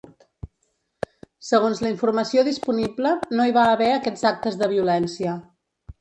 Segons 1.49 1.83
la 1.85 1.91
informació 1.95 2.45
disponible, 2.49 3.11
no 3.41 3.45
hi 3.49 3.55
va 3.59 3.67
haver 3.75 3.91
aquests 3.99 4.29
actes 4.35 4.59
de 4.63 4.71
violència. 4.77 5.41